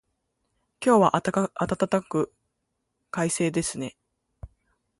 [0.83, 1.21] 今日は
[1.63, 2.33] 暖かく、
[3.11, 3.95] 快晴ですね。